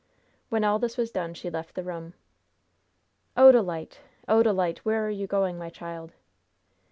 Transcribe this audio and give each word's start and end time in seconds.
When 0.49 0.63
all 0.63 0.79
this 0.79 0.97
was 0.97 1.11
done 1.11 1.35
she 1.35 1.51
left 1.51 1.75
the 1.75 1.83
room. 1.83 2.15
"Odalite! 3.37 3.99
Odalite! 4.27 4.79
where 4.79 5.05
are 5.05 5.11
you 5.11 5.27
going, 5.27 5.59
my 5.59 5.69
child?" 5.69 6.13